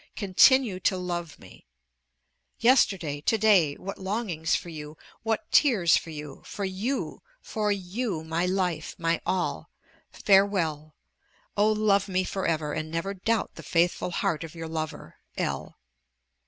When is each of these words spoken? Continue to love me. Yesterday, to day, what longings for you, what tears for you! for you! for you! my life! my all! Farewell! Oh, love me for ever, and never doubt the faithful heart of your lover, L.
Continue 0.15 0.79
to 0.79 0.97
love 0.97 1.37
me. 1.37 1.67
Yesterday, 2.57 3.21
to 3.21 3.37
day, 3.37 3.75
what 3.75 3.99
longings 3.99 4.55
for 4.55 4.69
you, 4.69 4.97
what 5.21 5.51
tears 5.51 5.95
for 5.95 6.09
you! 6.09 6.41
for 6.43 6.65
you! 6.65 7.21
for 7.39 7.71
you! 7.71 8.23
my 8.23 8.47
life! 8.47 8.95
my 8.97 9.21
all! 9.27 9.69
Farewell! 10.09 10.95
Oh, 11.55 11.71
love 11.71 12.07
me 12.07 12.23
for 12.23 12.47
ever, 12.47 12.73
and 12.73 12.89
never 12.89 13.13
doubt 13.13 13.51
the 13.53 13.61
faithful 13.61 14.09
heart 14.09 14.43
of 14.43 14.55
your 14.55 14.67
lover, 14.67 15.17
L. 15.37 15.77